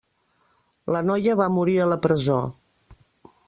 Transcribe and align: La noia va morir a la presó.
La 0.95 1.03
noia 1.09 1.37
va 1.43 1.49
morir 1.59 1.77
a 1.83 1.87
la 1.93 2.01
presó. 2.07 2.41